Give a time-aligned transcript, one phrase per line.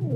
[0.00, 0.06] 大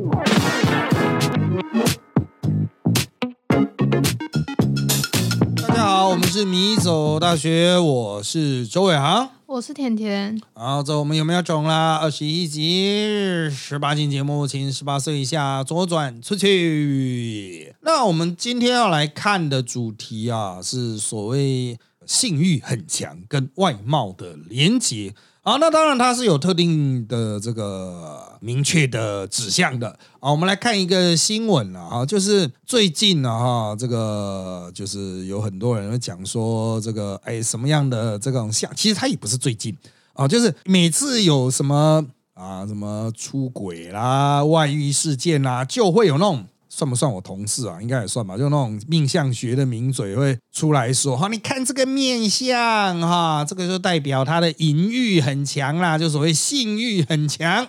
[5.75, 9.29] 家好，我们是米走大学，我是周伟航。
[9.45, 11.97] 我是甜甜，好，走我们有没有中啦？
[11.97, 17.75] 二十一集十八禁节目，请十八岁以下左转出去。
[17.83, 25.15] 那我们今天要来看的主题啊，是所谓性欲很强跟外貌的连结。
[25.47, 29.89] 好，那当然它是有特定的这个明确的指向的。
[30.19, 39.77] 啊，我们来看一个新闻了啊，就是最近呢哈，这个就是有很多人会讲说这个哎什么样的这种像，其实它也不是最近
[40.15, 46.47] 啊，就是每次有什么啊什么出轨啦、外遇事件啦，就会有那种。
[46.77, 47.81] 算不算我同事啊？
[47.81, 48.37] 应该也算吧。
[48.37, 57.69] 就那种命相学的名嘴会出来说：“哈，你看这个面相，哈，这个就代表他的淫欲很强啦，就所谓性欲很强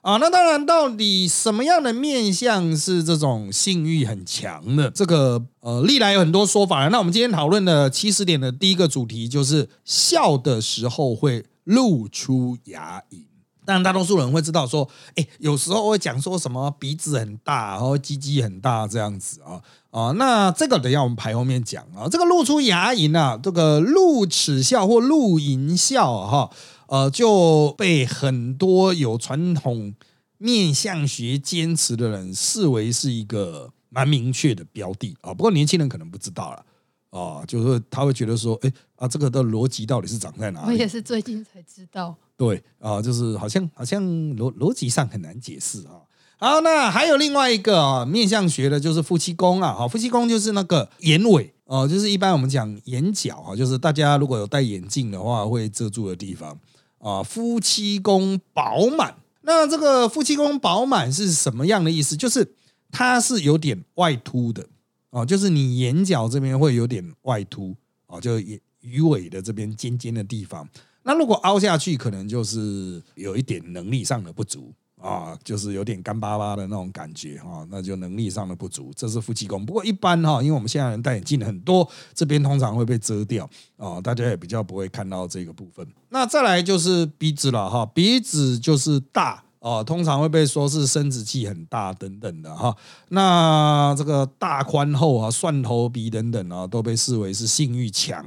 [0.00, 0.16] 啊。
[0.16, 4.90] 那当然，到底什么样的面相是这种性欲很强的？
[4.92, 6.88] 这个呃，历来有很多说法。
[6.88, 13.24] 那我们今天讨论的七十点的第一个主题就是笑的时候会露出牙龈。
[13.68, 20.10] 当然，大多数人会知道说，哎，有时候会讲说什么鼻子很大，然后鸡鸡很大这样子啊啊。
[20.12, 22.08] 那这个等下我们排后面讲啊。
[22.10, 26.50] 这个露出牙龈啊，这个露齿笑或露龈笑哈，
[26.86, 29.92] 呃，就被很多有传统
[30.38, 35.34] 面相学坚持的人视为是一个蛮明确的标的啊。
[35.34, 36.64] 不过年轻人可能不知道了。
[37.10, 40.66] 啊，就是他会觉得说，哎啊，这个的逻辑到底是长在哪里？
[40.66, 42.14] 我也是最近才知道。
[42.36, 46.04] 对啊，就是好像好像逻逻辑上很难解释啊。
[46.36, 49.72] 好，那还有另外一个啊，面相学的就是夫妻宫啊。
[49.72, 56.56] 好，夫妻宫就是那个眼尾哦，就是一般我们讲眼角啊，就是大家如果有戴眼镜的话会遮住的地方
[56.98, 57.22] 啊。
[57.22, 62.16] 夫妻宫饱满，那这个夫妻宫饱满是什么样的意思？
[62.16, 62.54] 就是
[62.92, 64.66] 它是有点外凸的。
[65.10, 67.74] 哦，就是你眼角这边会有点外凸，
[68.06, 70.68] 哦，就眼鱼尾的这边尖尖的地方。
[71.02, 79.64] 那如果凹下去，可能就是有一点能力上的不足啊，就是有点干巴巴的那种感觉哈，那就能力上的不足，这是夫妻宫。
[79.64, 83.48] 不过一般哈，因为我们现在人戴眼镜很多，这边通常会被遮掉
[83.78, 85.86] 啊，大家也比较不会看到这个部分。
[86.10, 89.44] 那再来就是鼻子了哈，鼻子就是大。
[89.60, 92.72] 哦，通常会被说是生殖器很大等等的哈，
[93.08, 98.24] 那这个大宽厚啊、蒜头鼻等等啊，都被视为是性欲强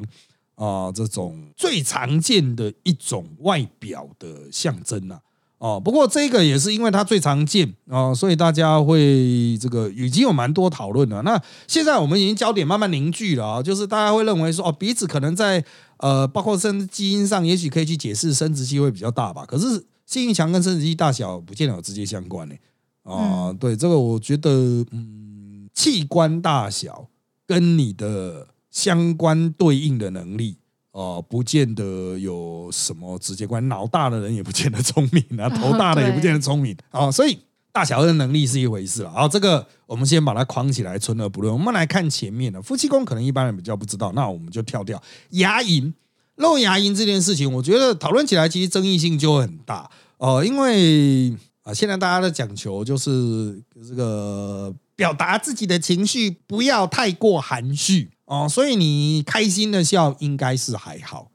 [0.56, 5.20] 啊这种最常见的一种外表的象征呐。
[5.58, 11.22] 哦，不过这个也是因为它最常见啊，所以大家会这个已经有蛮多讨论了。
[11.22, 15.64] 那现在我们已经焦点慢慢凝聚了啊，就是大家会认为说哦，鼻子可能在
[15.97, 19.86] 呃，包括生基因上，也许可以去解释生殖器会比较大吧，可是。
[20.11, 22.55] 性欲强跟生殖器大小不见得有直接相关呢。
[23.03, 24.49] 啊，对这个我觉得，
[24.91, 27.07] 嗯，器官大小
[27.47, 30.57] 跟你的相关对应的能力，
[30.91, 33.66] 哦，不见得有什么直接关。
[33.69, 37.39] 脑大的人也不见得聪明啊，头大的也不见得聪明啊，所以
[37.72, 39.29] 大小的能力是一回事了，哦。
[39.31, 41.53] 这个我们先把它框起来，存而不论。
[41.53, 45.93] 我们来看前面的夫妻宫，可能一般人比较不知道，那我们就跳掉牙龈。
[46.35, 49.91] 露牙龈这件事情，我觉得讨论起来其实争议性就会很大
[50.22, 61.32] 哦，因为啊，现在大家的讲求就是这个表达自己的情绪不要太过含蓄哦，所以你开心的笑应该是还好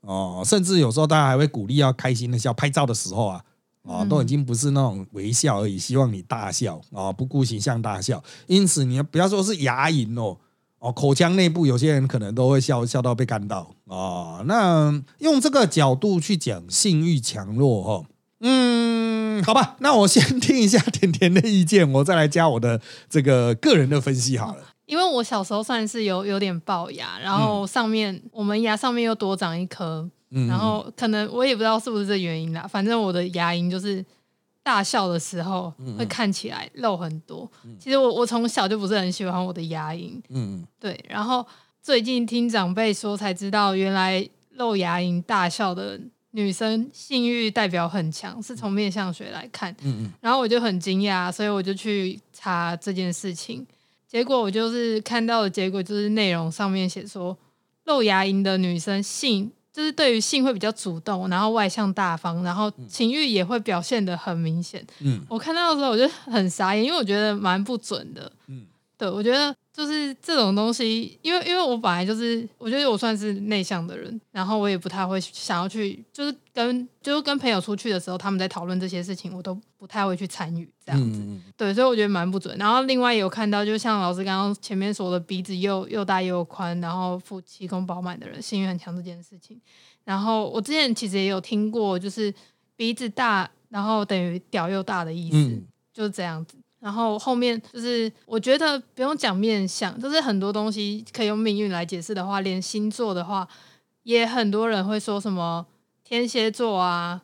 [0.00, 3.44] 哦，甚至有时候大家还会鼓励要开心的笑，拍照的时候啊
[3.84, 10.36] 啊，都已经不是那种微笑而已，希望你大笑啊，不顾形象大笑，因此你不要说是牙龈哦。
[10.80, 14.42] 哦，口腔内部有些人可能都会笑笑到被干到啊。
[14.44, 18.06] 那用这个角度去讲性欲强弱哈，
[18.46, 24.62] 嗯，好吧，那我先听一下甜甜的意见，我再来加我的这个个人的分析好了。
[24.86, 30.08] 因为我小时候算是有有点龅牙，然后上面我们牙上面又多长一颗，
[30.48, 34.04] 然后可能我也不知道是不是这原因啦，反正我的牙龈就是。
[34.66, 37.46] 大笑的时候会看起来肉很多。
[37.78, 40.18] 其实我我从小就不是很喜欢我的牙龈。
[40.30, 40.98] 嗯，对。
[41.06, 41.46] 然后
[41.82, 46.00] 最近听长辈说才知道，原来露牙龈大笑的
[46.34, 49.72] 女生性欲代表很强，是从面相学来看。
[49.82, 50.12] 嗯嗯。
[50.20, 53.66] 然后我就很惊讶，所以我就去查这件事情。
[54.06, 57.36] 结果我就是看到的结果就是内容上面写说，
[57.84, 59.50] 露牙龈的女生性。
[59.72, 64.80] 就是对于性会比较主动，然后外向大方，然后情欲也会表现的很明显。
[65.00, 68.30] 嗯，我看到的时候我就很傻眼，因为我觉得蛮不准的。
[68.46, 68.64] 嗯，
[68.96, 81.18] 对，我觉得就是这种东西，因为因为我本来就是，我觉得我算是内向的人，然后我也不太会想要去，就是跟就是跟朋友出去的时候，他们在讨论这些事情，我都不太会去参与这样子。
[81.20, 82.56] 嗯，对，所以我觉得蛮不准。
[82.56, 89.60] 然后另外也有看到，就像老师刚刚前面说的，鼻子又又大又宽，然后腹气功饱满的人，性欲很强这件事情。
[90.04, 92.32] 然后我之前其实也有听过，就是
[92.76, 96.56] 鼻子大，然后等于屌又大的意思，嗯就是这样子。
[96.84, 103.48] 然后后面就是，我觉得不用讲面相，就是很多东西可以用命运来解释的话，连星座的话，
[104.02, 105.66] 也很多人会说什么
[106.04, 107.22] 天蝎座啊，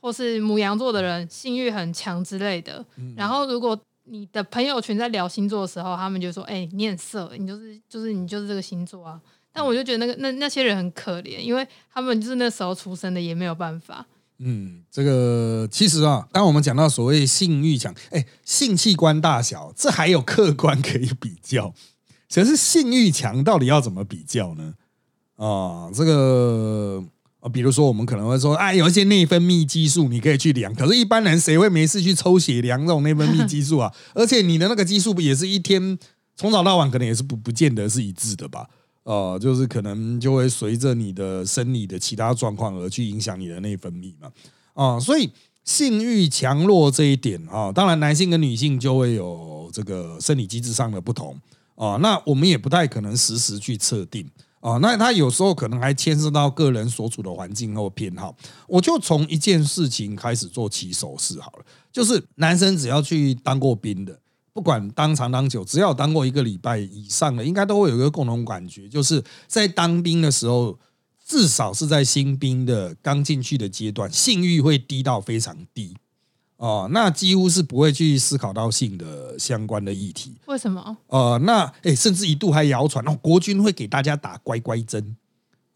[0.00, 2.84] 或是母羊座的人性欲很强之类的。
[3.16, 9.20] 然后如果你的朋友圈在聊星座的时候，他们就说：“哎、你很色，你就是就是你就是这个星座啊。”
[9.54, 14.04] 但我就觉得那个那那些人很可怜，因为他们就是那时候出生的，也没有办法。
[14.42, 21.74] 嗯，这个其实啊，当我们讲到所谓性欲强，哎，性器官大小，这还有客观可以比较。
[22.32, 24.74] 可是性欲强到底要怎么比较呢？
[25.36, 27.04] 啊，这个，
[27.52, 33.92] 比如说我们可能会说，哎，有一些内分泌激素你可以去量，可是一般人谁会没事去抽血量这种内分泌激素啊？
[34.14, 35.98] 而且你的那个激素不也是一天
[36.36, 38.68] 从早到晚可能也是不不见得是一致的吧？
[39.02, 44.30] 呃，就是可能就会随着你的生理的其他状况而去影响你的内分泌嘛。
[44.74, 45.30] 啊、所以
[45.64, 51.38] 性欲强弱这一点啊、当然男性跟女性就会有这个生理机制上的不同
[51.74, 54.28] 啊、那我们也不太可能实时去测定
[54.60, 58.36] 啊、那他有时候可能还牵涉到个人所处的环境或偏好。
[58.68, 64.18] 我就从一件事情开始做起手势好了，就是男生只要去当过兵的。
[64.60, 70.78] 不管当长当久，只要有当过一个礼拜以上的，应该都会有一个共同感觉，就是在当兵的时候，
[71.24, 75.96] 至少是在新兵的刚进去的阶段，性欲会低到非常低
[76.58, 80.34] 哦、那几乎是不会去思考到性的相关的议题。
[80.44, 80.94] 为什么？
[81.06, 85.16] 呃，那诶，甚至一度还谣传哦，国军会给大家打乖乖针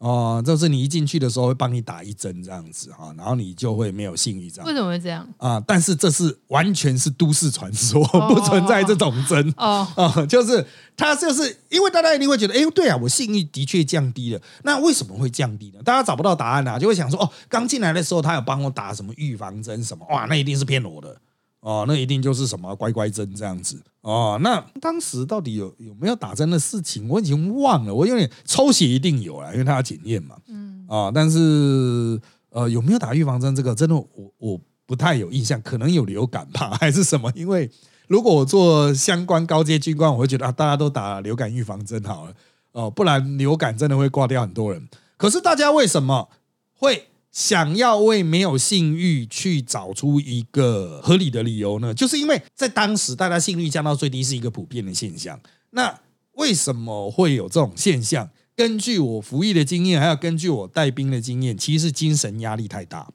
[0.04, 5.26] 哦、就是你一进去的时候会帮你打一针这样子哈、然后你就会没有性欲这样为什么会这样？
[5.38, 9.54] 啊、但是这是完全是都市传说，哦不存在这种针。
[9.56, 10.66] 哦，啊、就是
[10.96, 14.40] 他就是因为大家一定会觉得，哎，对啊，我性欲的确降低了。
[14.62, 15.80] 那为什么会降低呢？
[15.82, 21.16] 大家找不到答案啊，就会想说，哦，刚进来的时候他有帮我打什么预防针什么，哇，那一定是骗我的。
[21.64, 24.38] 哦，那一定就是什么乖乖针这样子哦。
[24.43, 27.94] 那当时到底有有没有打针的事情，我已经忘了。
[27.94, 30.37] 我有点抽血一定有啦，因为他要检验嘛。
[30.49, 32.20] 嗯，啊、但是
[32.50, 34.06] 呃，有没有打预防针这个，真的我
[34.37, 37.32] 我不太有印象，可能有流感吧， 还是什么？
[37.34, 37.70] 因为
[38.08, 42.34] 如果我做相关高阶军官，我会觉得啊，大家都打流感预防针好了，
[42.72, 44.87] 哦、不然流感真的会挂掉很多人。
[45.17, 46.28] 可是大家为什么
[46.75, 51.92] 会想要为没有性欲去找出一个合理的理由呢？
[51.92, 55.40] 就是因为在当时大家性欲降到最低是一个普遍的现象。
[55.70, 56.00] 那
[56.34, 58.31] 为什么会有这种现象？
[58.54, 63.10] 根据我服役的经验，还有根据我带兵的经验，其实是精神压力太大。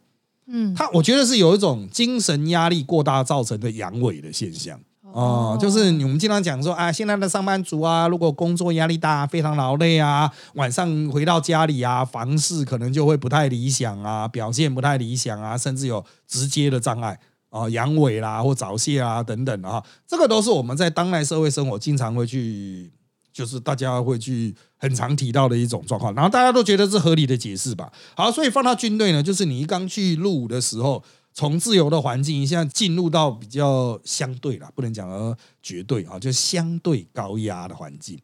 [0.48, 4.82] 嗯，他我觉得是有一种精神压力过大造成的阳痿的现象。
[5.12, 17.20] 哦、就是我们经常讲说啊，现在的上班族啊，如果工作压力大，非常劳累啊，晚上回到家里啊，房事可能就会不太理想啊，表现不太理想啊，甚至有直接的障碍
[17.50, 22.92] 啊，阳痿啦或早泄啊等等啊，这个都是我们在当代社会生活经常会去，
[23.34, 27.92] 就是大家会去很常提到的一种状况，然后大家都觉得是合理的解释吧。
[28.16, 31.04] 好，所以放到军队呢，就是你刚去入伍的时候。
[31.40, 35.34] 从自由的环境一下进入到比较相对啦，不能讲呃
[35.64, 38.20] 绝对啊，就相对高压的环境。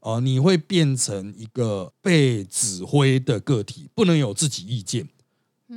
[0.00, 5.08] 哦、你会变成一个被指挥的个体，不能有自己意见。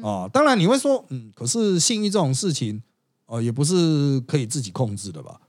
[0.02, 2.82] 哦、当然你会说，嗯，可是性欲这种事情，
[3.28, 5.40] 哦、也不是可以自己控制的吧？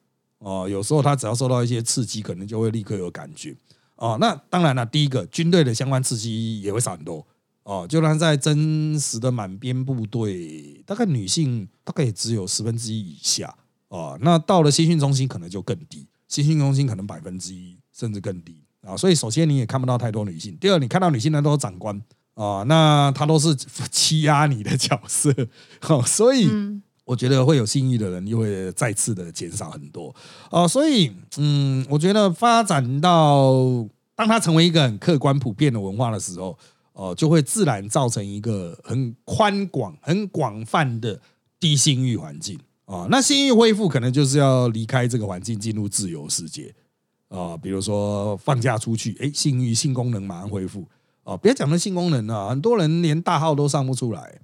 [0.41, 3.57] 哦、有时候他只要受到一些刺激，可能就会立刻有感觉。
[3.97, 7.27] 哦，那当然了，第一个军队的相关刺激也会少很多。
[7.65, 13.55] 哦，就算在真实的满编部队，大概女性大概也只有十分之一以下
[13.89, 14.17] 哦。
[14.23, 18.97] 那到了新训中心可能就更低，新训中心可能百分之一甚至更低啊。
[18.97, 22.01] 所以首先你也看不到太多女性，第二你看到女性呢都是长官
[22.35, 23.55] 啊，那她都是
[23.91, 25.35] 欺压你的角色，
[25.89, 26.47] 哦，所以。
[26.51, 30.17] 嗯我觉得会有性欲的人又会再次的减少很多
[30.49, 33.53] 哦、所以嗯，我觉得发展到
[34.15, 36.59] 当它成为一个很客观普遍的文化的时候，
[36.95, 41.21] 哦、就会自然造成一个很宽广、很广泛的
[41.61, 42.59] 低性欲环境。
[42.87, 46.75] 啊、那性欲恢复可能就是要离开这个环境，进入自由世界。
[47.29, 50.87] 啊、比如说放假出去，哎，性欲性功能马上恢复。
[51.25, 54.41] 哦、别讲那性功能啊，很多人连大号都上不出来。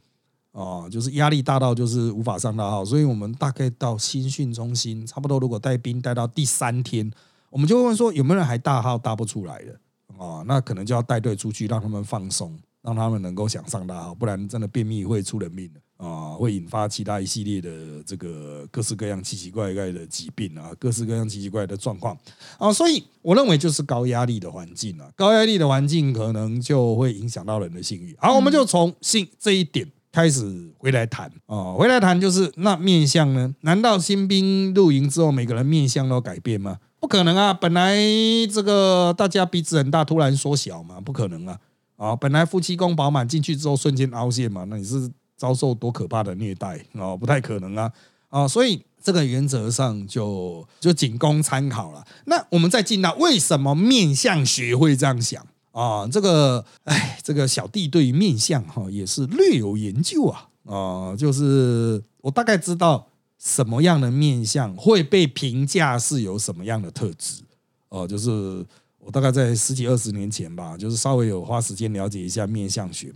[0.52, 7.09] 哦，就是压力大到就是无法上大号，所以我们大概到新训中心，差不多如果带兵带到第三天，
[7.50, 9.78] 我们就会问说有没有人还大号大不出来的
[10.25, 10.45] 啊？
[10.47, 15.81] 那可能就要带队出去，让他们放松，让他们能够想上大号，不然真的便秘会出人命的。
[15.97, 22.17] 啊，会引发其他一系列的这个各式各样奇奇怪怪的疾病啊，各式各样奇奇怪的状况
[22.57, 28.17] 啊，所以我认为就是高压力的环境啊，高压力的环境可能就会影响到人的性欲。
[28.19, 33.55] 好，我们就从性这一点开始回来谈啊，回来谈就是那面相呢？
[33.61, 36.79] 难道新兵入营之后每个人面相都改变吗？
[37.00, 37.97] 不可能啊，本来
[38.52, 41.59] 这个大家鼻子很大，突然缩小嘛，不可能啊
[41.97, 45.11] 啊，本来夫妻宫饱满进去之后瞬间凹陷嘛，那你是？
[45.40, 47.16] 遭受多可怕的虐待啊！
[47.16, 47.90] 不太可能啊
[48.28, 48.47] 啊！
[48.47, 52.07] 所以这个原则上就就仅供参考了。
[52.26, 55.42] 那我们再进到为什么面相学会这样想
[55.73, 56.07] 啊？
[56.07, 61.16] 这个哎，这个小弟对于面相哈也是略有研究啊啊！
[61.16, 63.07] 就是我大概知道
[63.42, 67.42] 什么样的面相会被评价是有什么样的特质
[67.88, 68.06] 哦。
[68.06, 68.30] 就是
[68.99, 73.12] 我大概在十几二十年前吧，就是稍微有花时间了解一下面相学。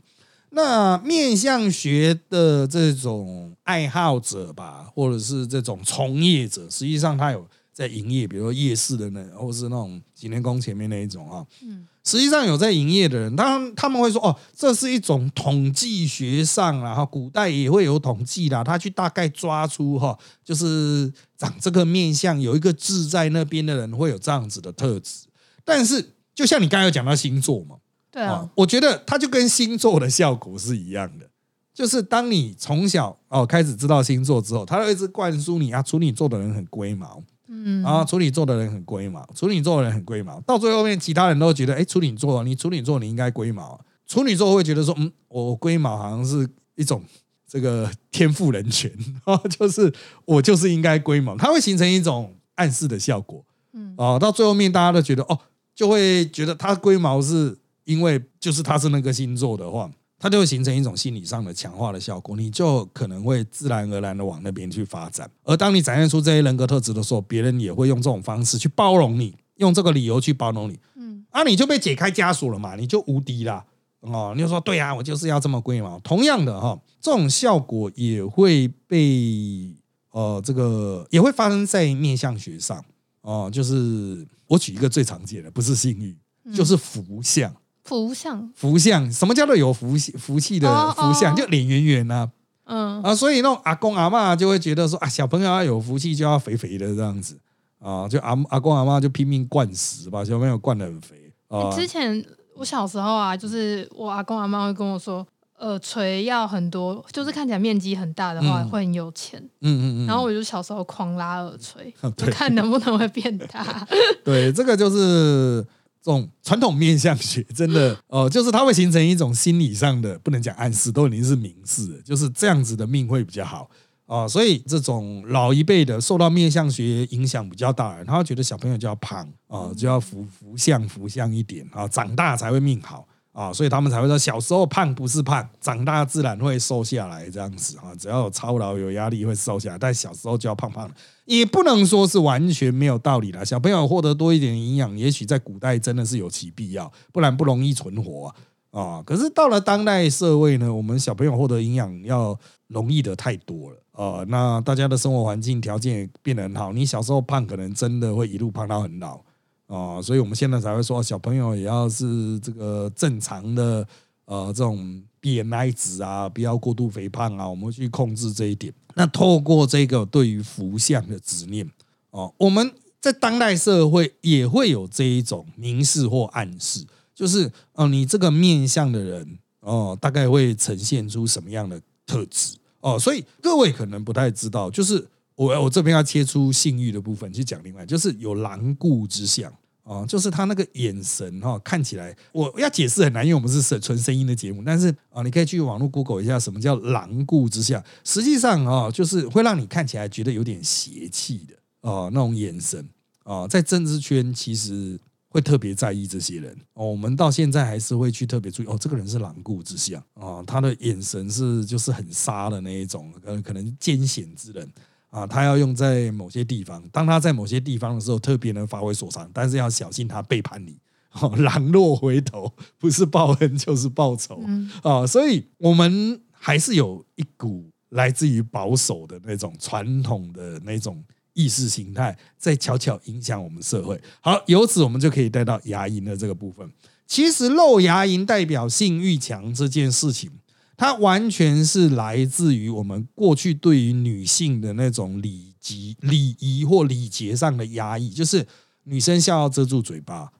[0.51, 25.27] 那面相学的这种爱好者吧，或者是这种从业者，实际上他有在营业，比如说夜市的那，或是那种几年宫前面那一种啊，嗯，实际上有在营业的人，当然他们会说，哦，这是一种统计学上然后古代也会有统计啦，他去大概抓出哈，就是长这个面相有一个字在那边的人会有这样子的特质，
[25.65, 27.77] 但是就像你刚才有讲到星座嘛。
[28.11, 31.27] 对啊，我觉得它就跟星座的效果是一样的，
[31.75, 37.21] 就是当你从小哦开始知道星座之后，他会一直灌输你啊，处女座的人很龟毛，
[37.65, 47.03] 嗯，啊，处女座的人很龟毛，处女座的人很龟毛，到最后面其他人都觉得，哎，处女座，你处女座你应该龟毛，处女座会觉得说，嗯，我龟毛好像是一种
[47.49, 48.93] 这个天赋人权
[49.25, 49.93] 啊， 就是
[50.27, 55.39] 我就是应该龟毛，它会形成一种暗示的效果，嗯，啊，到最后面大家都觉得，哦，
[55.75, 57.59] 就会觉得他龟毛是。
[57.85, 59.91] 因为就是他是那个星座的话，
[60.25, 65.31] 它就会形成一种心理上的强化的效果，你就可能会自然而然的往那边去发展。
[65.43, 70.81] 而当你展现出这些人格特质的时候，别人也会用这种方式去包容你，用这个理由去包容你。
[70.95, 73.63] 嗯，啊，你就被解开枷锁了嘛，你就无敌了
[74.01, 74.33] 哦。
[74.35, 76.01] 你就说对啊，我就是要这么贵嘛。
[76.03, 79.77] 同样的哈，这种效果也会被
[80.13, 82.83] 呃这个也会发生在面相学上
[83.21, 83.51] 哦。
[83.53, 86.17] 就是我举一个最常见的，不是性欲，
[86.57, 87.55] 就是福相。
[87.85, 91.37] 福相，福相，什么叫做有福气福气的福相？
[91.37, 92.31] 就脸圆圆呐，
[92.65, 97.39] 嗯啊，所以那种阿公阿妈就会觉得说啊，小朋友要有福气就要肥肥的这样子
[97.79, 101.71] 啊，就阿阿公阿妈就拼命灌食，把小朋友灌的很肥啊。
[101.77, 102.25] 之前
[102.57, 105.27] 我小时候啊，就是我阿公阿妈会跟我说，
[105.59, 109.39] 耳垂要很多，就是看起来面积很大的话会很有钱。
[109.61, 110.07] 嗯嗯嗯。
[110.07, 111.93] 然后我就小时候狂拉耳垂，
[112.33, 113.87] 看能不能会变大。
[114.25, 115.63] 对，这个就是。
[116.05, 123.71] 这种传统面相学真的 哦，就是它会形成一种心理上的，不能讲暗示，都已经是明示，就是这样子的命会比较好
[124.05, 124.29] 啊。
[124.29, 133.09] 所以这种老一辈的受到面相学影响比较大，他觉得小朋友就要胖啊，就要福福相福相一点啊，长大才会命好。
[133.35, 137.91] 啊，所以他们才会说小时候胖不是胖，长大自然会瘦下来这样子啊。
[137.99, 140.89] 只要有操劳、有压力会瘦下来，但小时候就要胖胖，
[141.25, 143.45] 也不能说是完全没有道理的。
[143.45, 148.35] 小朋友获得多一点营养，也许在古代真的是有其必要，不然不容易存活啊。
[148.71, 152.39] 啊，可是到了当代社会呢，我们小朋友获得营养要
[152.69, 154.25] 容易的太多了啊。
[154.29, 159.21] 那大家的生活环境条件也变得很好，你小时候胖，可能真的会一路胖到很老。
[159.67, 163.87] 哦，所以我们现在才会说，小朋友也要是这个正常的
[164.27, 168.73] 呃这种 BMI 值啊，不要过度肥胖啊，我们去控制这一点。
[168.95, 171.69] 那透过这个对于福相的执念
[172.11, 182.99] 哦，我们在当代社会也会有这一种明示或暗示，就是哦，你这个面相的人哦，大概会呈现出什么样的特质哦。
[182.99, 185.09] 所以各位可能不太知道，就是。
[185.37, 202.89] 我我这边要切出性欲的部分去讲，另外就是有狼顾之相啊，就是他那个眼神哈，看起来我要解释很难，因为我们是纯纯声音的节目，但是啊，你可以去网络 Google 一下什么叫狼顾之相，实际上啊，就是会让你看起来觉得有点邪气的啊那种眼神
[203.25, 204.99] 啊，在政治圈其实
[205.29, 214.67] 会特别在意这些人哦，我们到现在还是会去特别注意哦，这个人是狼顾之相啊，他的眼神是就是很杀的那一种，呃，可能艰险之人。
[215.15, 220.77] 啊，他要用在某些地方，当他在某些地方的时候，特别能发挥所长，但是要小心他背叛你，
[221.39, 224.43] 狼若回头， 不是报恩就是报仇
[224.83, 225.07] 啊！
[225.07, 231.05] 所以，我们还是有一股来自于保守的那种传统的那种
[231.35, 234.01] 意识形态在悄悄影响我们社会。
[234.21, 236.69] 好，由此我们就可以带到牙龈的这个部分。
[237.07, 240.31] 其实露牙龈代表性欲强这件事情，
[240.77, 248.47] 它完全是来自于我们过去对于女性的那种礼节、礼仪或礼节上的压抑，就是
[248.85, 250.33] 女生笑要遮住嘴巴，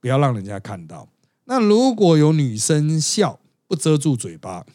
[0.00, 1.08] 不要让人家看到。
[1.44, 4.66] 那如果有女生笑不遮住嘴巴，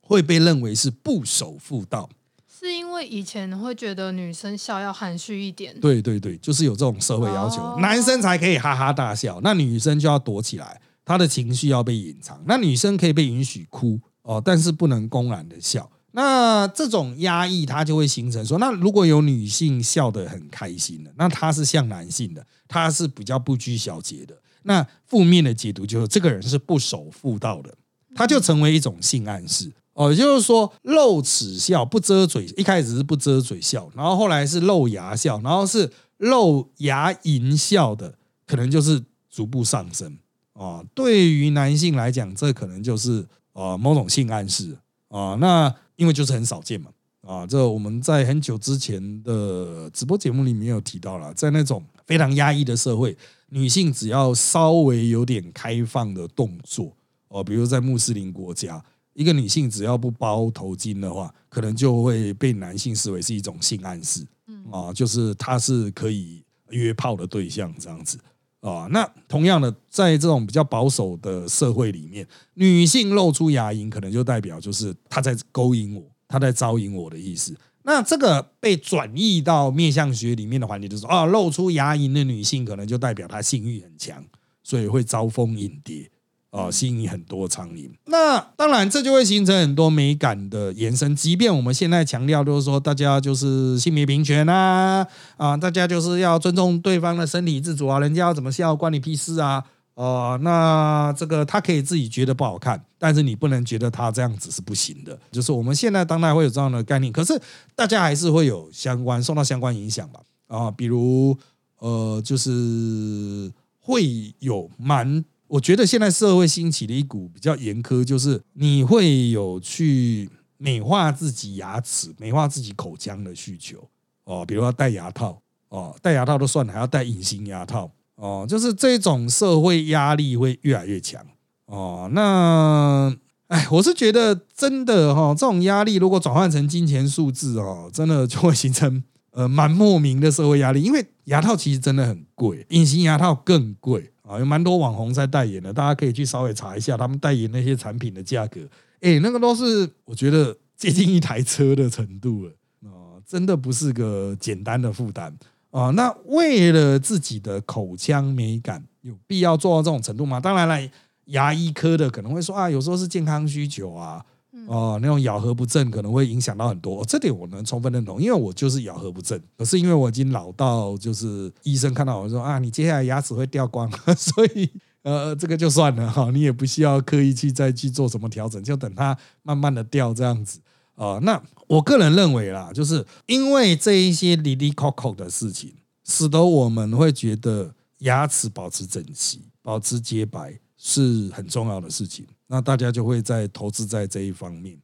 [0.00, 2.10] 会被认为是不守妇道。
[2.46, 12.42] 是因为以前会觉得女生笑要含蓄一点，对对对，就是有这种社会要求，哦男生才可以哈哈大笑，那女生就要躲起来，她的情绪要被隐藏。
[12.46, 15.88] 那女生可以被允许哭哦，但是不能公然的笑。
[16.10, 24.36] 那这种压抑，它就会形成说，那如果有女性笑得很开心的，那她是像男性的，她是比较不拘小节的。
[24.62, 27.74] 那负面的解读就是这个人是不守妇道的，
[28.14, 29.70] 他就成为一种性暗示。
[29.92, 38.14] 哦，也就是说露齿笑不遮嘴，一开始是不遮嘴笑，然后后来是露牙笑，然后是露牙龈笑的，
[38.46, 40.16] 可能就是逐步上升。
[40.54, 44.76] 哦，对于男性来讲，这可能就是呃某种性暗示
[45.08, 46.90] 啊、那因为就是很少见嘛。
[47.26, 53.16] 啊，这我们在很久之前的直播节目里面有提到了，在那种非常压抑的社会，
[53.48, 56.92] 女性只要稍微有点开放的动作，
[57.28, 58.84] 哦，比如在穆斯林国家，
[59.14, 64.22] 一个女性只要不包头巾的话，可能就会被男性视为是一种性暗示，
[64.70, 68.18] 啊，就是她是可以约炮的对象这样子。
[68.64, 77.54] 啊，那同样的，在这种比较保守的社会里面，女性露出牙龈，可能就代表就是她在勾引我，她在招引我的意思。
[77.82, 84.24] 那这个被转移到面相学里面的环节，就是啊，露出牙龈的女性，可能就代表她性欲很强，
[84.62, 86.10] 所以会招蜂引蝶。
[86.54, 87.90] 啊，吸引很多苍蝇。
[88.06, 91.16] 那当然，这就会形成很多美感的延伸。
[91.16, 95.04] 即便我们现在强调，就是说大家就是性别平权啊，
[95.36, 99.64] 啊，大家就是要尊重对方的身体自主啊，人家要怎么笑关你屁事啊。
[99.96, 105.16] 哦、那这个他可以自己觉得不好看，但是你不能觉得他这样子是不行的。
[105.30, 107.40] 就是我们现在当代会有这样的概念，可是
[107.76, 110.18] 大家还是会有相关受到相关影响吧。
[110.48, 111.36] 啊，比如
[111.78, 123.88] 呃，就是会有蛮，我觉得现在社会兴起的一股比较严苛，就是你会有去美化自己牙齿、美化自己口腔的需求
[124.24, 131.24] 哦，比如说戴牙套哦，戴牙套都算了，还要戴隐形牙套哦，就是这种社会压力会越来越强
[131.66, 132.08] 哦。
[132.12, 133.14] 那
[133.48, 148.60] 哎，我是觉得真的哈、这种压力如果转换成金钱数字哦，真的就会形成呃蛮莫名的社会压力，因为牙套其实真的很贵，隐形牙套更贵啊，有蛮多网红在代言的，大家可以去稍微查一下他们代言那些产品的价格，
[149.00, 152.52] 哎，那个都是我觉得接近一台车的程度了
[152.86, 155.34] 啊、真的不是个简单的负担
[155.70, 155.90] 啊。
[155.90, 160.40] 那为了自己的口腔美感，有必要做到这种程度吗？
[160.40, 160.90] 当然了，
[161.26, 164.24] 牙医科的可能会说啊，有时候是健康需求啊。
[164.66, 174.70] 哦，那种咬合不正可能会影响到很多、这点我能充分认同，因为我就是咬合不正，可是因为我已经老到，就是医生看到我说啊，你接下来牙齿会掉光， 所以
[175.02, 180.60] 呃，这个就算了哈，你也不需要刻意去再去做什么调整，就等它慢慢的掉这样子。
[180.96, 192.26] 啊、那我个人认为啦，就是因为这一些离离口口的事情，使得我们会觉得牙齿保持整齐、保持洁白是很重要的事情。
[192.46, 194.76] 那大家就会在投资在这一方面。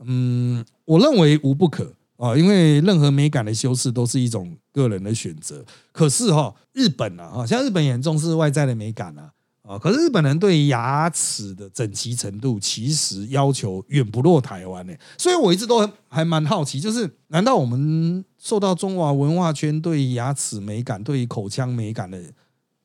[0.00, 5.62] 嗯，我认为无不可啊，因为任何美感的修饰都是一种个人的选择。
[5.92, 9.30] 可是哈、日本啊，哈，像日本也重视外在的美感啊，
[9.62, 22.18] 啊，可是日本人对牙齿的整齐程度其实要求远不落台湾呢、所以我一直都还蛮好奇，就是难道我们受到中华文化圈对牙齿美感、对于口腔美感的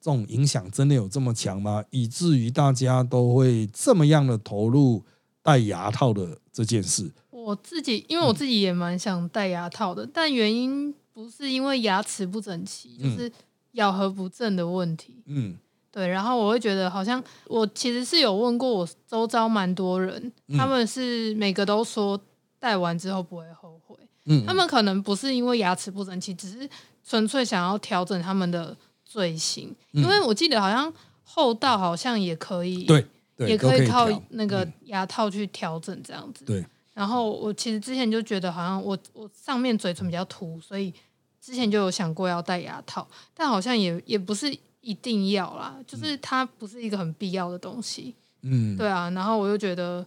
[0.08, 1.84] 这种影响真的有这么强吗？
[1.90, 5.04] 以至于大家都会这么样的投入
[5.44, 7.12] 戴牙套的这件事？
[7.30, 13.32] 我自己，因为我自己也蛮想戴牙套的，但原因不是因为牙齿不整齐，就嗯是
[13.74, 15.22] 咬合不正的问题。
[15.26, 15.58] 嗯
[15.92, 22.18] 对，然后我会觉得好像我其实是有问过我周遭蛮多人，嗯他们是每个都说
[22.60, 23.98] 戴完之后不会后悔。
[24.24, 26.70] 嗯，他们可能不是因为牙齿不整齐，只是
[27.04, 28.74] 纯粹想要调整他们的
[29.10, 30.94] 嘴型，因为我记得好像
[31.24, 34.74] 后道好像也可以，嗯对对也可以靠那个嗯。
[34.86, 36.44] 牙套去调整这样子。
[36.44, 40.94] 对，然后我其实之前就觉得好像我我上面嘴唇比较凸，所以
[41.42, 48.14] 之前就有想过要戴牙套，但好像也也不是一定要啦，就是它不是一个很必要的东西。
[48.42, 48.76] 嗯。
[48.76, 50.06] 对啊，然后我又觉得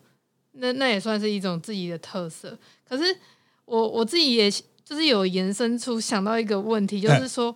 [0.53, 2.59] 那那也算是一种自己的特色。
[2.89, 3.17] 可是
[3.65, 7.55] 我我自己也就就是有延伸出想到一个问题，就是说，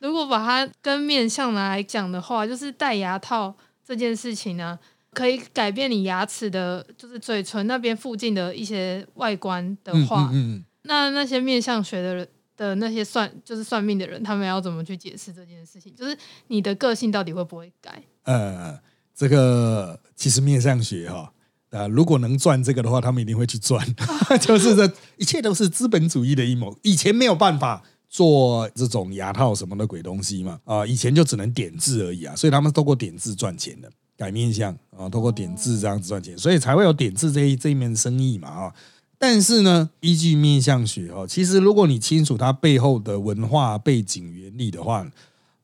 [0.00, 3.54] 如果把它跟面相拿来讲的话，就是戴牙套
[3.84, 4.78] 这件事情呢，
[5.12, 15.94] 可以改变你牙齿的，就是嘴唇那边附近的一些外观的话，嗯嗯那那些面相学的人的那些算就是算命的人，他们要怎么去解释这件事情？
[15.94, 16.16] 就是
[16.48, 18.02] 你的个性到底会不会改？
[18.24, 18.78] 呃，
[19.14, 21.32] 这个其实面相学哈。
[21.70, 23.84] 啊，如果能赚这个的话，他们一定会去赚。
[24.40, 26.74] 就是这一切都是资本主义的阴谋。
[26.82, 27.82] 以前没有办法
[28.16, 38.74] 做这种牙套什么的鬼东西嘛，啊，以前就只能点痣而已啊，所以他们透过点痣赚钱的，改面相啊，透过点痣这样子赚钱，所以才会有点痣这一这一面生意嘛啊。
[39.18, 45.06] 但是呢，依据面相学哦，其实如果你清楚它背后的文化背景原理的话，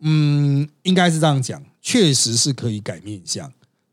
[0.01, 3.51] 嗯，应该是这样讲，确实是可以改面相。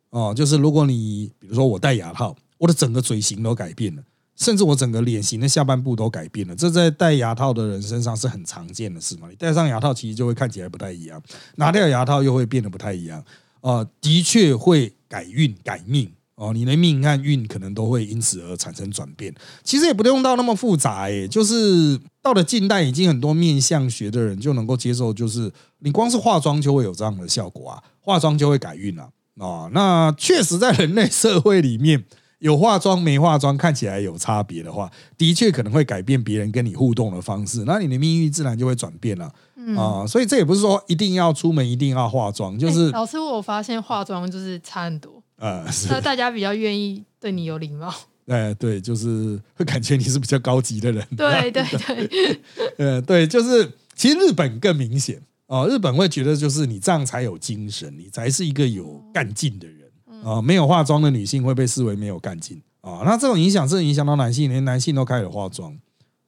[0.10, 4.04] 哦，就是如果你比如说我戴牙套，我的整个嘴型都改变了，
[4.39, 9.28] 甚至我整个脸型的下半部都改变了，这在戴牙套的人身上是很常见的事嘛。
[9.30, 11.19] 你戴上牙套，其实就会看起来不太一样；
[11.58, 13.21] 拿掉牙套，又会变得不太一样。
[13.60, 19.36] 啊，的确会改运改命哦，你的命和运可能都会因此而产生转变。
[19.62, 29.10] 其实也不用到那么复杂诶，就是到了近代，已经很多面相学的人就能够接受，就是你光是化妆就会有这样的效果啊，化妆就会改运啊。
[29.36, 32.06] 哦，那确实在人类社会里面，
[32.39, 39.32] 有化妆没化妆看起来有差别的话，的确可能会改变别人跟你互动的方式，那你的命运自然就会转变了。
[39.78, 45.21] 啊，所以这也不是说一定要出门一定要化妆，就是老师，我发现化妆就是差很多。
[45.38, 47.93] 呃，那大家比较愿意对你有礼貌。
[48.28, 51.06] 哎，对，就是会感觉你是比较高级的人。
[51.17, 52.41] 对 对对，
[52.78, 55.21] 呃，对，就是其实日本更明显。
[55.47, 59.78] 哦，日本会觉得就是你这样才有精神，你才是一个有干劲的人
[60.23, 60.41] 啊！
[60.41, 63.01] 没有化妆的女性会被视为没有干劲啊！
[63.05, 65.77] 那这种影响是影响到男性，连男性都开始化妆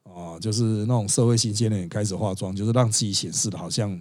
[0.04, 3.98] 啊，就是那种社会新鲜人也开始化妆，就是让自己显示的好像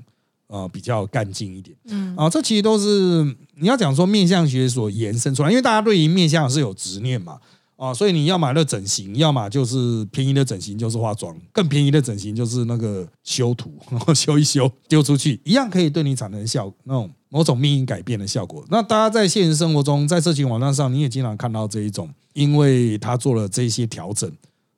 [0.47, 1.75] 呃比较干净一点。
[1.85, 3.23] 嗯啊，这其实都是
[3.55, 7.39] 你要讲说面相学所延伸出来，因为大家对于面相是有执念嘛。
[7.81, 18.63] 啊，所以你要买的整形，要么就是便宜的整形，就是化妆；更便宜的整形就是那个修图，然 后修一修丢出去，一样可以对你产生效那种某种命运改变的效果。
[18.69, 24.31] 那大家在现实生活中，在社群网站上，你也经常看到这一种，因为他做了这些调整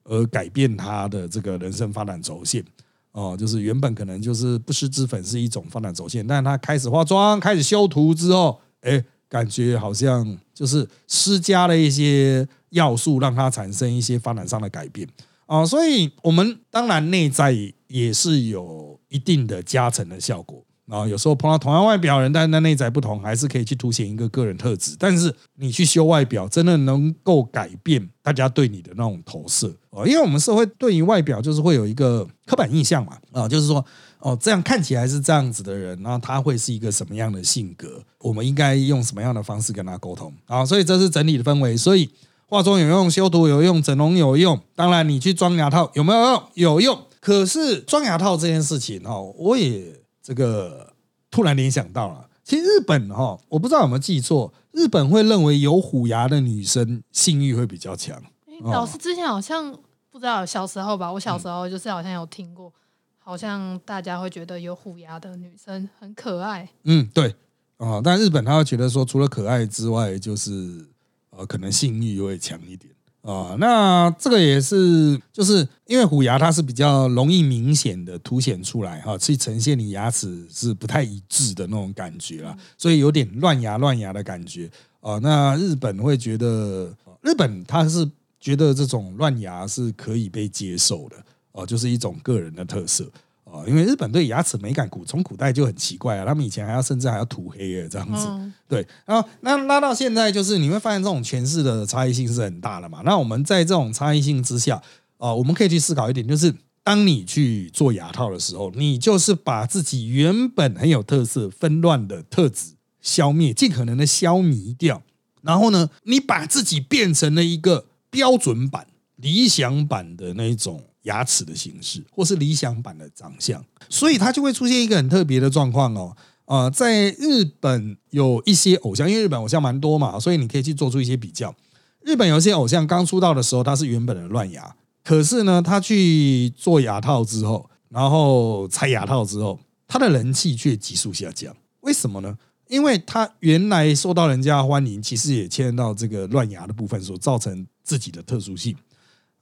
[0.05, 2.63] 而改变他的这个人生发展轴线。
[3.11, 12.47] 哦，就是原本可能就是不施脂粉是一种发展轴线，但是他开始化妆、开始修图之后，哎，感觉好像就是施加了一些。
[12.73, 15.07] 要素让它产生一些发展上的改变
[15.45, 17.55] 啊，所以我们当然内在
[17.87, 21.05] 也是有一定的加成的效果啊。
[21.05, 24.95] 有时候碰到同样外表人，但是那内在不同，还是可以去凸显一个个人特质。
[24.97, 30.01] 但是你去修外表，真的能够改变大家对你的那种投射啊？
[30.05, 33.85] 因为我们社会对于外表就是会有一个刻板印象嘛啊，就是说
[34.19, 38.01] 哦，这样看起来是这样子的人，那他会是一个什么样的性格？
[38.19, 40.65] 我们应该用什么样的方式跟他沟通啊？
[40.65, 42.09] 所以这是整体的氛围，所以。
[42.47, 44.59] 化妆有用，修图有用，整容有用。
[44.75, 46.43] 当然，你去装牙套有没有用？
[46.53, 46.99] 有用。
[47.19, 50.93] 可是装牙套这件事情哦，我也这个
[51.31, 52.29] 突然联想到了。
[52.43, 58.21] 其实日本哈，我不知道有没有记错，日本会认为有虎牙的女生性欲会比较强。
[58.65, 59.71] 老师之前好像
[60.11, 62.71] 不知道，小时候吧，我小时候就是好像有听过，
[63.17, 66.69] 好像大家会觉得有虎牙的女生很可爱。
[66.83, 67.33] 嗯，对
[67.77, 70.92] 啊，但日本他会觉得说，除了可爱之外，就是。
[71.35, 73.55] 呃，可能性欲会强一点啊。
[73.59, 84.69] 那这个也是，就是因为虎牙它是比较容易明显的凸显出来哈，去呈现你牙齿是不太一致的那种感觉啦，所以有点乱牙乱牙的感觉
[85.01, 85.17] 啊。
[85.19, 91.15] 那日本会觉得，日本他是觉得这种乱牙是可以被接受的
[91.53, 93.09] 哦，就是一种个人的特色。
[93.53, 98.27] 哦，因为日本对牙齿美感古从古代就很奇怪啊，他们以前还要甚至还要涂黑诶，这样子。
[98.67, 103.03] 对，然后那拉到现在，就是你会发现这种诠释的差异性是很大的嘛。
[103.05, 104.81] 那我们在这种差异性之下，
[105.19, 106.51] 啊，我们可以去思考一点，就是
[106.83, 115.03] 当你去做牙套的时候，你就是把自己原本很有特色、纷乱的特质消灭，尽可能的消弭掉。
[115.43, 118.87] 然后呢，你把自己变成了一个标准版、
[119.17, 120.85] 理想版的那一种。
[121.03, 126.15] 牙齿的形式，或是理想版的长相，所以它就会出现一个很特别的状况哦。
[126.45, 131.55] 呃，在日本有一些偶像，因为日本偶像蛮多嘛，所以你可以去做出一些比较。
[132.01, 141.55] 日本有一些偶像刚出道的时候，他是原本的乱牙，可是呢，他去做牙套之后，然后拆牙套之后，他的人气却急速下降。
[141.79, 142.37] 为什么呢？
[142.67, 148.75] 因为他原来受到人家欢迎，其实也牵到这个乱牙的部分所造成自己的特殊性。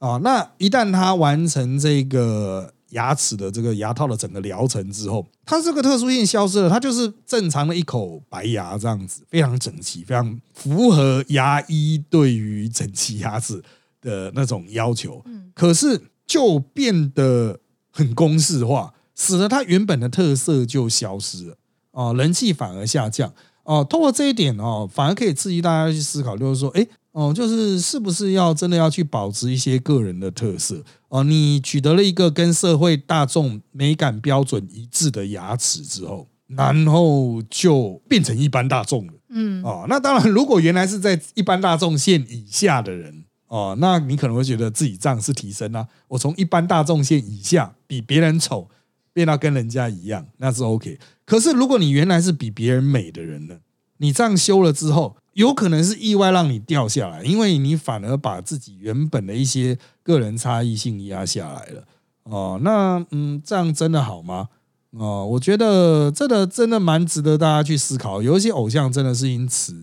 [0.02, 0.18] 啊。
[0.22, 13.62] 那一旦他完成这个牙齿的这个牙套的整个疗程之后，它这个特殊性消失了，它就是正常的一口白牙这样子，非常整齐，非常符合牙医对于整齐牙齿
[14.00, 15.22] 的那种要求。
[15.24, 17.60] 嗯，可是就变得
[17.90, 21.56] 很公式化，使得它原本的特色就消失了
[21.92, 23.32] 啊，人气反而下降。
[23.64, 31.22] 哦，通过这一点哦，反而可以刺激大家去思考，就是说，哎，哦，就是是不是要真的要去保持一些个人的特色哦？
[31.24, 39.12] 你取得了一个跟社会大众美感标准一致的牙齿之后，然后就变成一般大众了。
[39.28, 45.86] 嗯，哦，那当然，如果原来是在一般大众线以下的人哦，那你可能会觉得自己这样是提升啊。
[46.08, 48.68] 我从一般大众线以下比别人丑。
[49.14, 50.98] 变到跟人家一样，那是 OK。
[51.26, 53.56] 可是如果你原来是比别人美的人呢，
[53.98, 61.84] 你这样修了之后，有可能是意外让你掉下来，因为你反而把自己原本的一些个人差异性压下来了。
[62.24, 64.48] 哦，那嗯，这样真的好吗？
[64.90, 68.20] 哦，我觉得这个真的蛮值得大家去思考。
[68.22, 69.74] 有一些偶像真的是因此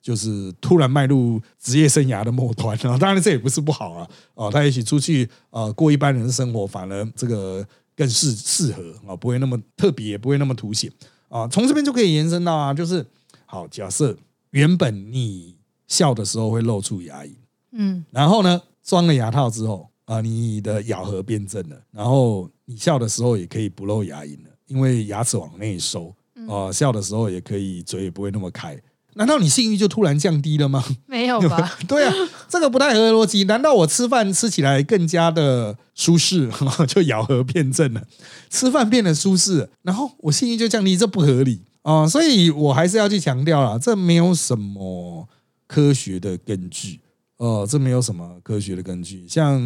[0.00, 4.08] 就是突然迈入职业生涯的末端啊，当然这也不是不好啊。
[4.34, 7.66] 哦，他也许出去呃过一般人的生活，反而这个。
[7.98, 10.92] 更适适合啊，不会那么特别，也不会那么凸显
[11.30, 11.48] 啊。
[11.48, 13.02] 从这边就可以延伸到啊，就是
[13.46, 14.14] 好，假设
[14.56, 15.54] 原本你
[15.86, 17.30] 笑的时候会露出牙龈，
[17.72, 26.14] 嗯，然后呢装了牙套之后啊，你的咬合变正了，然后你笑的时候也可以不露牙龈了，因为牙齿往内收
[26.48, 28.80] 啊，笑的时候也可以嘴也不会那么开。
[29.12, 30.82] 难道你性欲就突然降低了吗？
[31.06, 31.76] 没有吧？
[31.86, 32.14] 对啊，
[32.48, 33.44] 这个不太合逻辑。
[33.44, 36.50] 难道我吃饭吃起来更加的舒适，
[36.88, 38.02] 就咬合变正了，
[38.50, 40.96] 吃饭变得舒适，然后我性欲就降低？
[40.96, 42.04] 这不合理啊！
[42.04, 45.28] 所以我还是要去强调了，这没有什么
[45.68, 47.00] 科学的根据
[47.36, 49.24] 哦，这没有什么科学的根据。
[49.28, 49.60] 像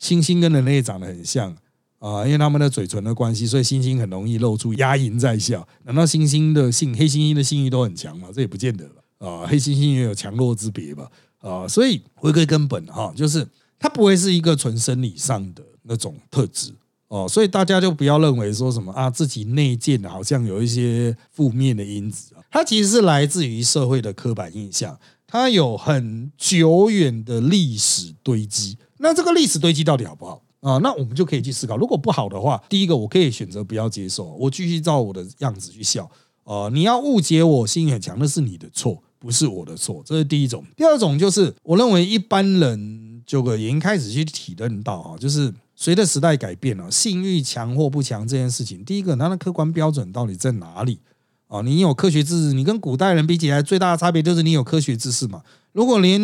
[0.00, 1.54] 猩猩跟人类长得很像。
[1.98, 5.68] 啊，因为他们的嘴唇的关系，所以猩猩很容易露出牙龈在笑。
[5.84, 8.30] 难道猩猩的性黑猩猩的性欲都很强吗？
[8.32, 9.02] 这也不见得吧。
[9.18, 11.10] 啊，黑猩猩也有强弱之别吧。
[11.40, 13.46] 啊，所以回归根本哈，就是
[13.78, 16.72] 它不会是一个纯生理上的那种特质
[17.10, 17.28] 哦。
[17.28, 22.42] 所以大家就不要认为说什么啊，自己内建好像有一些负面的因子啊。
[22.50, 28.76] 它其实是来自于社会的刻板印象，它有很久远的历史堆积。
[28.98, 30.42] 那这个历史堆积到底好不好？
[30.60, 36.06] 啊，那我们就可以去思考，如果不好的话，第一个我可以选择不要接受，我继续照我的样子去笑。
[36.44, 40.62] 呃，你要误解我心很强，那是你的错，不是我的错，这是第一种。
[40.76, 51.00] 第二种就是，我认为一般人就已经开始去体认到啊，就是随着时代改变了，性欲强或不强这件事情，第一个它的客观标准到底在哪里？
[51.48, 55.42] 啊，你有科学知识，你跟古代人比起来，最大的差别就是你有科学知识嘛。
[55.72, 56.20] 如果连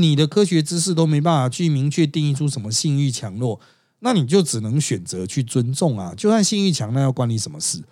[0.00, 3.60] 你的科学知识都没办法去明确定义出什么性欲强弱，
[3.98, 6.14] 那你就只能选择去尊重啊。
[6.16, 7.82] 就算性欲强，那要关你什么事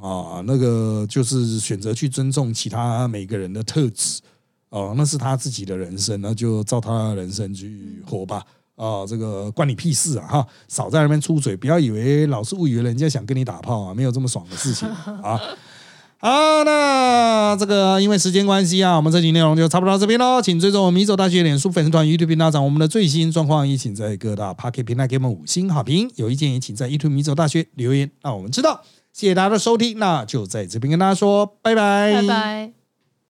[0.00, 0.40] 啊？
[0.46, 4.20] 那个就是选择去尊重其他每个人的特质
[4.68, 8.44] 哦，那是他自己的人生，那就照他的人生去活吧。
[8.76, 10.26] 啊，这个关你屁事啊！
[10.26, 15.40] 哈，少在那边出嘴，不要以为老是误以为人家想跟你打炮啊，没有这么爽的事情啊。
[16.18, 20.40] 好，那这个因为时间关系啊，我们这集内容就差不多到这边喽。
[20.40, 23.68] 请追踪我们米走大学脸书粉丝团、YouTube 频道，长我们的最新状况。
[23.68, 26.10] 也请在各大 p o c k e t 平台给我们五星好评。
[26.16, 28.82] 有意见也请在 YouTube 米走大学留言，让我们知道。
[29.12, 32.83] 谢谢大家的收听，那就在这边跟大家说拜拜，拜拜。